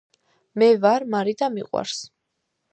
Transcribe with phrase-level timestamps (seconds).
[0.61, 2.03] მე ვარ მარი და მიყვარს